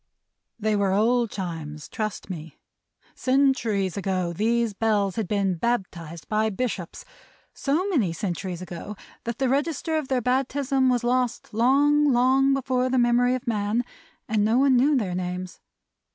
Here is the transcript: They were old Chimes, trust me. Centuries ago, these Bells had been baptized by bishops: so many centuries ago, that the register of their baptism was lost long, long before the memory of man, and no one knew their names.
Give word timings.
They 0.59 0.75
were 0.75 0.93
old 0.93 1.29
Chimes, 1.29 1.87
trust 1.87 2.27
me. 2.27 2.57
Centuries 3.13 3.95
ago, 3.97 4.33
these 4.33 4.73
Bells 4.73 5.15
had 5.15 5.27
been 5.27 5.53
baptized 5.53 6.27
by 6.27 6.49
bishops: 6.49 7.05
so 7.53 7.87
many 7.87 8.11
centuries 8.11 8.63
ago, 8.63 8.95
that 9.25 9.37
the 9.37 9.47
register 9.47 9.97
of 9.97 10.07
their 10.07 10.19
baptism 10.21 10.89
was 10.89 11.03
lost 11.03 11.53
long, 11.53 12.11
long 12.11 12.51
before 12.51 12.89
the 12.89 12.97
memory 12.97 13.35
of 13.35 13.45
man, 13.45 13.85
and 14.27 14.43
no 14.43 14.57
one 14.57 14.75
knew 14.75 14.97
their 14.97 15.13
names. 15.13 15.61